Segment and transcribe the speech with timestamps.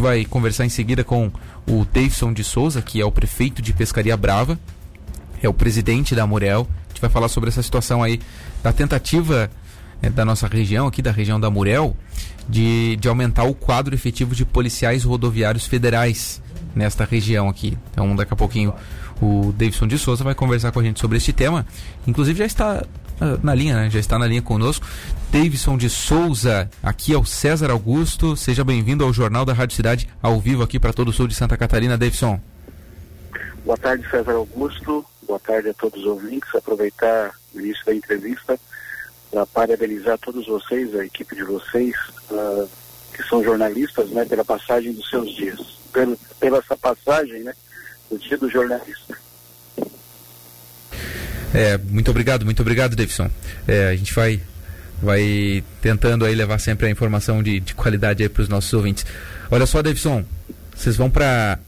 [0.00, 1.30] gente vai conversar em seguida com
[1.68, 4.58] o Davidson de Souza, que é o prefeito de Pescaria Brava,
[5.42, 6.66] é o presidente da Murel.
[6.86, 8.18] A gente vai falar sobre essa situação aí
[8.62, 9.50] da tentativa
[10.00, 11.94] é, da nossa região, aqui da região da Murel,
[12.48, 16.40] de, de aumentar o quadro efetivo de policiais rodoviários federais
[16.74, 17.76] nesta região aqui.
[17.92, 18.72] Então, daqui a pouquinho,
[19.20, 21.66] o Davidson de Souza vai conversar com a gente sobre este tema.
[22.06, 22.82] Inclusive, já está
[23.42, 23.90] na linha, né?
[23.90, 24.86] Já está na linha conosco.
[25.30, 28.36] Davidson de Souza, aqui é o César Augusto.
[28.36, 31.34] Seja bem-vindo ao Jornal da Rádio Cidade, ao vivo aqui para todo o sul de
[31.34, 31.96] Santa Catarina.
[31.96, 32.40] Davidson.
[33.64, 35.04] Boa tarde, César Augusto.
[35.26, 36.52] Boa tarde a todos os ouvintes.
[36.54, 38.58] Aproveitar o início da entrevista
[39.30, 41.94] para parabenizar todos vocês, a equipe de vocês,
[42.30, 42.68] uh,
[43.14, 45.78] que são jornalistas, né, pela passagem dos seus dias.
[45.92, 47.54] Pelo, pela essa passagem, né,
[48.10, 49.16] do dia do jornalista.
[51.52, 53.30] É, muito obrigado, muito obrigado, Davidson.
[53.66, 54.40] É, a gente vai
[55.02, 59.06] vai tentando aí levar sempre a informação de, de qualidade aí para os nossos ouvintes.
[59.50, 60.24] Olha só, Davidson,
[60.74, 61.58] vocês vão para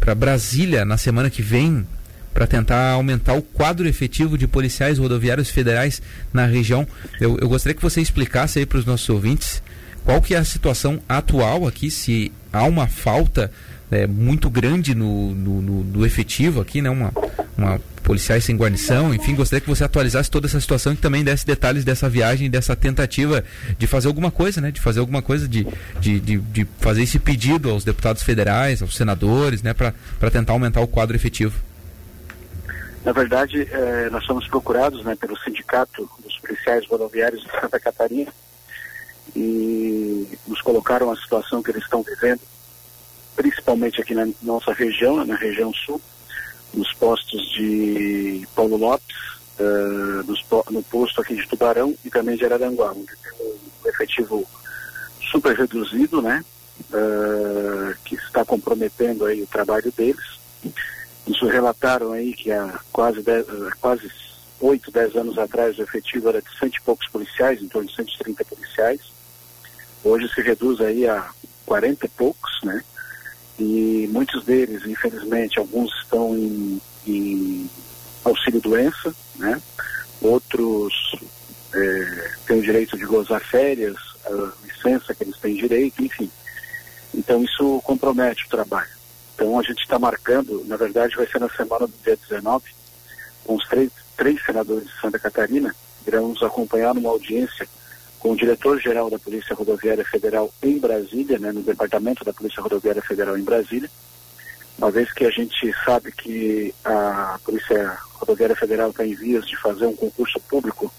[0.00, 1.86] para Brasília na semana que vem
[2.32, 6.86] para tentar aumentar o quadro efetivo de policiais rodoviários federais na região.
[7.18, 9.62] Eu, eu gostaria que você explicasse aí para os nossos ouvintes
[10.04, 13.50] qual que é a situação atual aqui, se há uma falta
[13.90, 16.90] é, muito grande no, no, no, no, efetivo aqui, né?
[16.90, 17.12] Uma,
[17.58, 21.44] uma policiais sem guarnição, enfim, gostaria que você atualizasse toda essa situação e também desse
[21.44, 23.42] detalhes dessa viagem, dessa tentativa
[23.76, 24.70] de fazer alguma coisa, né?
[24.70, 25.66] De fazer alguma coisa, de,
[25.98, 29.74] de, de, de fazer esse pedido aos deputados federais, aos senadores, né?
[29.74, 29.92] Para
[30.30, 31.60] tentar aumentar o quadro efetivo.
[33.04, 38.32] Na verdade, eh, nós somos procurados né, pelo Sindicato dos Policiais Rodoviários de Santa Catarina
[39.34, 42.40] e nos colocaram a situação que eles estão vivendo,
[43.34, 46.00] principalmente aqui na nossa região, na região sul,
[46.74, 49.16] nos postos de Paulo Lopes,
[49.58, 54.46] uh, no posto aqui de Tubarão e também de Araranguá, onde tem um efetivo
[55.30, 56.44] super reduzido, né,
[56.90, 60.36] uh, que está comprometendo aí o trabalho deles
[61.26, 63.46] nos relataram aí que há quase, dez,
[63.80, 64.10] quase
[64.60, 67.94] 8, 10 anos atrás o efetivo era de cento e poucos policiais, em torno de
[67.96, 69.00] 130 policiais.
[70.04, 71.28] Hoje se reduz aí a
[71.66, 72.82] 40 e poucos, né?
[73.58, 77.70] E muitos deles, infelizmente, alguns estão em, em
[78.24, 79.60] auxílio-doença, né?
[80.20, 80.92] Outros
[81.74, 83.96] é, têm o direito de gozar férias,
[84.26, 86.30] a licença que eles têm direito, enfim.
[87.14, 88.90] Então isso compromete o trabalho.
[89.34, 92.64] Então a gente está marcando, na verdade vai ser na semana do dia 19,
[93.44, 95.74] com os três, três senadores de Santa Catarina,
[96.06, 97.68] irão nos acompanhar numa audiência
[98.26, 103.00] com o diretor-geral da Polícia Rodoviária Federal em Brasília, né, no Departamento da Polícia Rodoviária
[103.00, 103.88] Federal em Brasília,
[104.76, 109.56] uma vez que a gente sabe que a Polícia Rodoviária Federal está em vias de
[109.56, 110.92] fazer um concurso público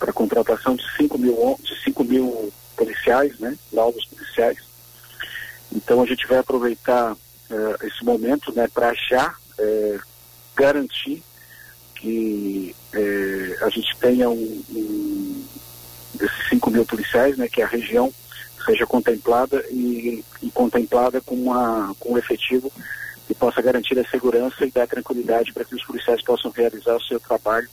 [0.00, 4.58] para contratação de 5 mil, de 5 mil policiais, né, novos policiais.
[5.72, 10.00] Então a gente vai aproveitar uh, esse momento né, para já uh,
[10.56, 11.22] garantir
[11.94, 15.44] que uh, a gente tenha um, um,
[16.14, 18.12] desses 5 mil policiais, né, que a região
[18.64, 22.72] seja contemplada e, e contemplada com, uma, com um efetivo
[23.26, 27.02] que possa garantir a segurança e dar tranquilidade para que os policiais possam realizar o
[27.02, 27.68] seu trabalho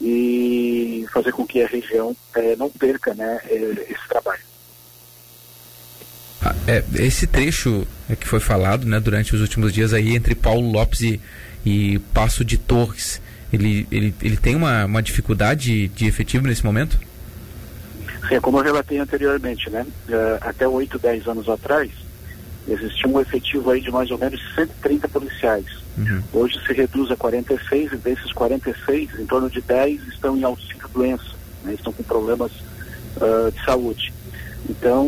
[0.00, 2.16] e fazer com que a região
[2.58, 4.42] não perca né, esse trabalho.
[6.44, 10.34] Ah, é, esse trecho é que foi falado né, durante os últimos dias aí entre
[10.34, 11.20] Paulo Lopes e,
[11.64, 13.22] e Passo de Torres,
[13.52, 16.98] ele, ele, ele tem uma, uma dificuldade de efetivo nesse momento?
[18.32, 19.86] Sim, como eu relatei anteriormente, né?
[20.08, 21.90] Uh, até 8, 10 anos atrás,
[22.66, 25.66] existia um efetivo aí de mais ou menos 130 policiais.
[25.98, 26.22] Uhum.
[26.32, 30.88] Hoje se reduz a 46 e desses 46, em torno de 10 estão em auxílio
[30.94, 31.34] doença,
[31.64, 31.74] né?
[31.74, 32.52] estão com problemas
[33.16, 34.12] uh, de saúde.
[34.68, 35.06] Então,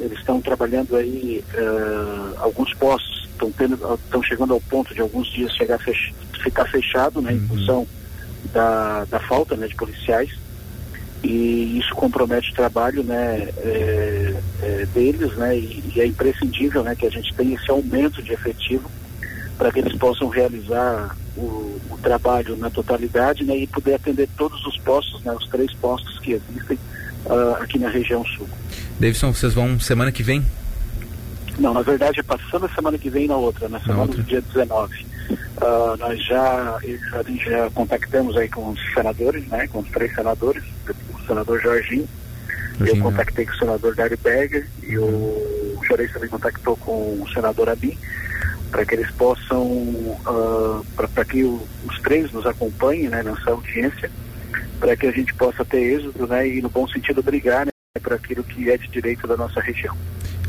[0.00, 5.78] eles estão trabalhando aí uh, alguns postos, estão chegando ao ponto de alguns dias chegar
[5.78, 7.36] fech, ficar fechado, né, uhum.
[7.38, 7.86] em função
[8.52, 10.30] da, da falta né, de policiais.
[11.22, 16.96] E isso compromete o trabalho né, é, é, deles, né, e, e, é imprescindível né,
[16.96, 18.90] que a gente tenha esse aumento de efetivo
[19.56, 24.64] para que eles possam realizar o, o trabalho na totalidade né, e poder atender todos
[24.66, 26.78] os postos, né, os três postos que existem
[27.26, 28.48] uh, aqui na região sul.
[28.98, 30.44] Davidson, vocês vão semana que vem?
[31.58, 34.16] Não, na verdade é passando a semana que vem na outra, na semana outra.
[34.16, 35.04] do dia 19.
[35.04, 40.14] Uh, ah, nós já, já, já contactamos aí com os senadores, né, com os três
[40.14, 40.64] senadores,
[41.26, 42.08] senador Jorginho,
[42.78, 47.28] Jorginho eu contactei com o senador Dário Berger e o Juarez também contactou com o
[47.32, 47.96] senador Abin,
[48.70, 54.10] para que eles possam, uh, para que o, os três nos acompanhem né, nessa audiência
[54.82, 57.72] para que a gente possa ter êxito né, e, no bom sentido, brigar né,
[58.02, 59.96] para aquilo que é de direito da nossa região.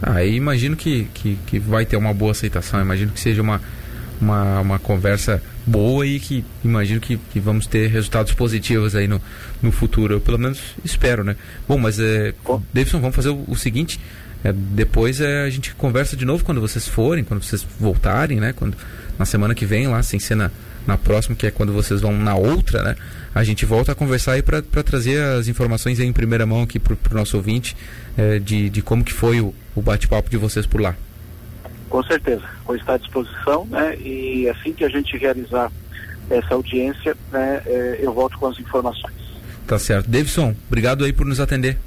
[0.02, 3.62] Ah, imagino que, que, que vai ter uma boa aceitação, imagino que seja uma,
[4.20, 9.22] uma, uma conversa boa e que imagino que, que vamos ter resultados positivos aí no,
[9.62, 10.16] no futuro.
[10.16, 11.36] Eu pelo menos espero, né?
[11.68, 12.34] Bom, mas é,
[12.74, 14.00] Davidson, vamos fazer o, o seguinte.
[14.44, 18.54] É, depois é, a gente conversa de novo quando vocês forem, quando vocês voltarem, né?
[18.54, 18.76] Quando,
[19.18, 20.52] na semana que vem, lá, sem ser na,
[20.86, 22.96] na próxima, que é quando vocês vão na outra, né?
[23.34, 26.94] A gente volta a conversar aí para trazer as informações em primeira mão aqui para
[26.94, 27.76] o nosso ouvinte
[28.18, 30.96] é, de, de como que foi o, o bate-papo de vocês por lá.
[31.94, 33.96] Com certeza, vou estar à disposição, né?
[33.98, 35.72] E assim que a gente realizar
[36.28, 39.14] essa audiência, né, é, eu volto com as informações.
[39.68, 40.10] Tá certo.
[40.10, 41.78] Davidson, obrigado aí por nos atender.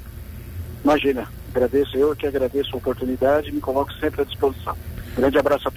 [0.81, 4.77] Imagina, agradeço, eu que agradeço a oportunidade e me coloco sempre à disposição.
[5.17, 5.75] Grande abraço a todos.